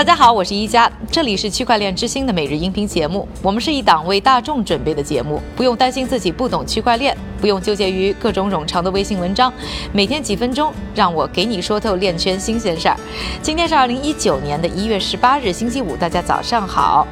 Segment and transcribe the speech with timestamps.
[0.00, 3.28] 大家好，我是一加，这里是区块链之星的每日音频节目。
[3.42, 9.52] 我们是一档为大众准备的节目，不用担心自己不懂区块链，不用纠结于各种冗长的微信文章。
[9.92, 12.96] 每天几分钟，让我给你说透链圈新鲜事儿。
[13.42, 17.06] 今天是二零一九年的一月十八日，星期五，大家早上好。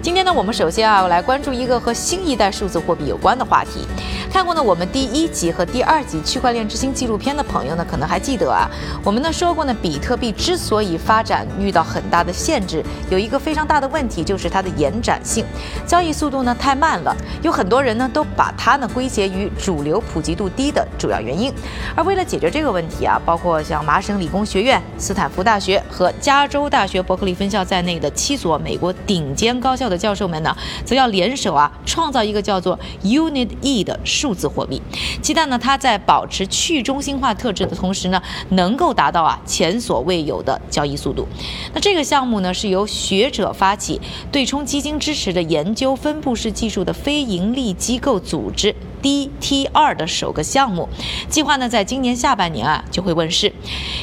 [0.00, 3.86] 今天呢，我们首先啊，来关注一个和新一代数字货币有关的话题。
[4.32, 8.70] 看过呢我们第一集和第二集区块链之星纪录片的朋友呢，可能还记得啊，
[9.04, 15.44] 我们呢说过呢，比特币之所以发展遇到很大的限制，有一个非常大的问题，就是它的延展性，
[15.86, 17.16] 交易速度呢太慢了。
[17.42, 21.52] 有很多人呢都把它呢归结于主流普及度低的主要原因。
[21.96, 33.98] 而为了解决这个问题啊，包括像麻省理工学院、斯坦福大学和加州大学伯克利分校在内的七所美国顶尖高校的教授们呢，则要联手啊，创造一个叫做 Unit E 的。
[34.02, 34.82] 数字货币，
[35.22, 38.20] 期待呢，它在保持去中心化特质的同时呢，
[38.50, 41.28] 能够达到啊前所未有的交易速度。
[41.72, 43.98] 那这个项项目呢，是由学者发起、
[44.30, 48.76] 对冲基金支持的研究分布式技术的非盈利机构组织。
[49.02, 50.88] DT2 的首个项目
[51.28, 53.52] 计划呢，在今年下半年啊就会问世。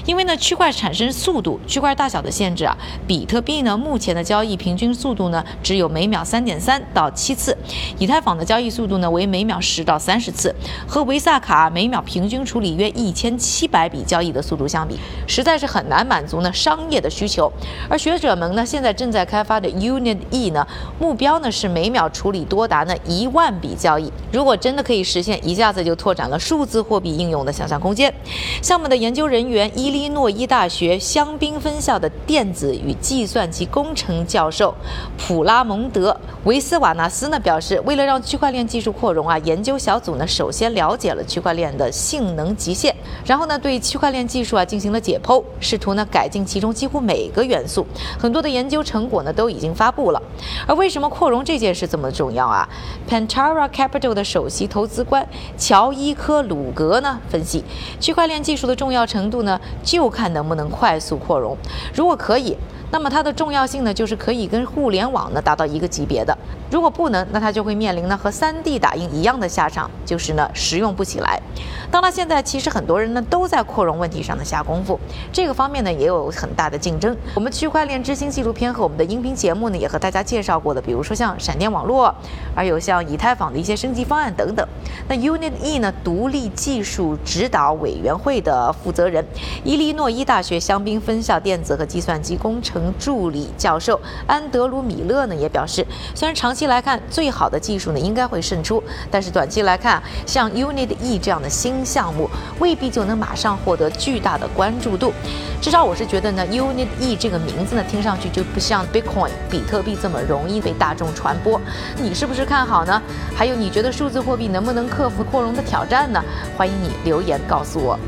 [0.06, 7.58] 因为呢，区块产生速度、区块大小的限制啊，比特币呢目前的交易平均速度呢只有每秒三点三到七次，
[8.00, 10.54] 以太坊的交易速度呢为每秒十到三十次，
[10.88, 17.52] 和维萨卡每秒平均处理约一千七百笔交易的速度相比，实在是很难满足呢商业的需求。
[17.90, 20.66] 而学者们呢现在正在开发的 Unit E 呢，
[21.00, 24.12] 目标呢是每秒处理多达呢一万笔交易。
[24.32, 28.14] 如果真的可以实现一下子就拓展了数字货币应用的想象空间。
[28.62, 34.74] 项目的研究人员伊利诺伊大学香槟分校的电子与计算机工程教授
[35.18, 36.16] 普拉蒙德
[36.46, 47.86] 维斯瓦纳斯呢表示，为了让区块链技术扩容啊，研究小组呢首先了解了区块链的性能极限，然后呢对区块链技术啊进行了解剖，试图呢改进其中几乎每个元素。
[48.18, 50.22] 很多的研究成果呢都已经发布了。
[50.66, 52.68] 而为什么扩容这件事这么重要啊
[53.10, 55.28] ？Pantera Capital 的首席投投资官
[55.58, 57.64] 乔伊科鲁格呢分析，
[58.00, 61.58] 区块链技术的重要程度呢，就看能不能快速扩容。
[61.96, 62.56] 如果可以。
[62.90, 66.36] 那么它的重要性呢，就是可以跟互联网呢达到一个级别的。
[66.72, 71.42] 如果不能，那它就会面临呢和 3D 打印一样的下场，就是呢实用不起来。
[71.90, 75.00] 当然，现在其实很多人呢都在扩容问题上的下功夫，
[75.32, 77.16] 这个方面呢也有很大的竞争。
[77.36, 82.14] 我们区块链之星纪录片和我们的音频节目呢也和大家介绍过的，比如说像闪电网络，
[82.56, 84.68] 而有像以太坊的一些升级方案等等。
[85.10, 89.26] 那 Unit E 呢独立技术指导委员会的负责人，
[89.64, 92.94] 伊利诺伊大学香槟分校电子和计算机工程。
[93.00, 102.30] 助理教授安德鲁米勒呢也表示，虽然长期来看最好的技术呢应该会胜出，但是短期来看，像 Unit E 这样的新项目
[102.60, 105.14] 未必就能马上获得巨大的关注度。
[105.60, 111.60] 至少我是觉得呢，Unit E 这个名字呢听上去就不像 Bitcoin 比特币这么容易被大众传播。
[111.98, 113.02] 你是不是看好呢？
[113.36, 116.24] 还有你觉得数字货币能不能克服扩容的挑战呢？
[116.56, 118.00] 欢迎你留言告诉我。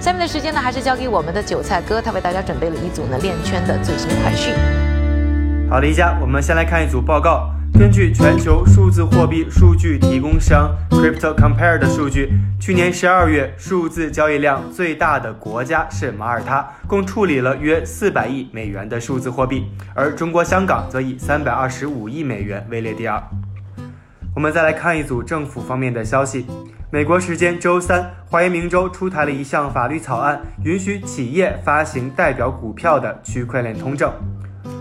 [0.00, 4.54] 下面的时间呢，还是交给我们的韭菜哥，他为大家准备了一组呢链圈的最新快讯。
[5.70, 7.55] 好的，一家，我们先来看一组报告。
[7.78, 23.22] 根据全球数字货币数据提供商 Crypto Compare 的数据，去年十二月数字交易量最大的国家是马耳他，共处理了约四百亿美元的数字货币，而中国香港则以三百二十五亿美元位列第二。
[24.34, 26.46] 我们再来看一组政府方面的消息。
[26.90, 34.10] 美国时间周三，华盛明州出台了一项法律草案，允许企业发行代表股票的区块链通证。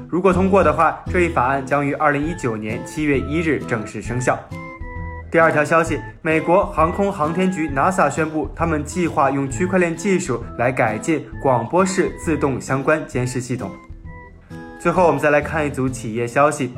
[0.07, 4.37] 如果通过的话，这一法案将于二零一九年七月一日正式生效。
[5.31, 13.69] 第二条消息，美国航空航天局 NASA 宣布，他们计划用区块链技术来改进广播式自动相关监视系统。
[14.79, 16.73] 最后，我们再来看一组企业消息。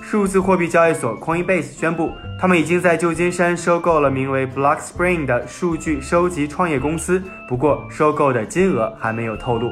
[0.00, 9.70] 数字货币交易所 Coinbase 宣布，他们已经在旧金山收购了名为 Blockspring 的数据收集创业公司，不过收购的金额还没有透露。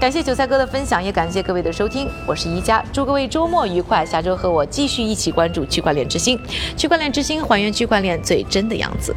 [0.00, 6.38] 感谢韭菜哥的分享，也感谢各位的收听，我是宜家，祝各位周末愉快，下周和我继续一起关注区块链之星，
[6.76, 9.12] 区块链之星还原区块链最真的样子。